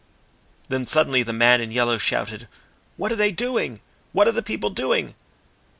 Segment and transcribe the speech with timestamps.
[0.67, 2.47] Then suddenly the man in yellow shouted:
[2.97, 3.81] "What are they doing?
[4.13, 5.13] What are the people doing?